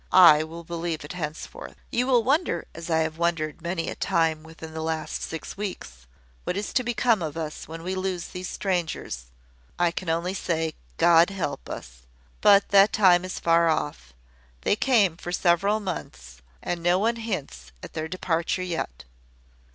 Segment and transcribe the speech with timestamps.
[0.11, 1.75] I will believe it henceforth.
[1.91, 6.07] "You will wonder, as I have wondered many a time within the last six weeks,
[6.43, 9.25] what is to become of us when we lose these strangers.
[9.77, 12.07] I can only say, `God help us!'
[12.41, 14.11] But that time is far off.
[14.61, 19.03] They came for several months, and no one hints at their departure yet.